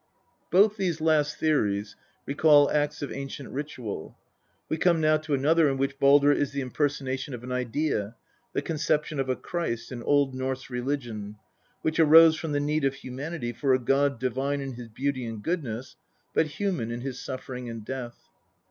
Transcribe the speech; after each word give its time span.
Both 0.49 0.77
these 0.77 0.99
last 0.99 1.37
theories 1.37 1.95
recall 2.25 2.71
acts 2.71 3.03
of 3.03 3.11
ancient 3.11 3.49
ritual. 3.49 4.17
We 4.67 4.77
come 4.77 4.99
now 4.99 5.17
to 5.17 5.35
another 5.35 5.69
in 5.69 5.77
which 5.77 5.99
Baldr 5.99 6.33
is 6.35 6.51
the 6.53 6.61
impersonation 6.61 7.35
i>f 7.35 7.43
an 7.43 7.51
idea, 7.51 8.15
the 8.51 8.63
conception 8.63 9.19
of 9.19 9.29
a 9.29 9.35
Christ 9.35 9.91
in 9.91 10.01
Old 10.01 10.33
Norse 10.33 10.71
religion, 10.71 11.35
which 11.83 11.99
arose 11.99 12.35
from 12.35 12.51
the 12.51 12.59
need 12.59 12.83
of 12.83 12.95
humanity 12.95 13.53
for 13.53 13.75
a 13.75 13.79
god 13.79 14.19
divine 14.19 14.59
in 14.59 14.73
his 14.73 14.87
beauty 14.89 15.23
and 15.27 15.43
goodness, 15.43 15.97
but 16.33 16.47
human 16.47 16.89
in 16.89 17.01
his 17.01 17.19
suffering 17.19 17.69
and 17.69 17.85
death. 17.85 18.27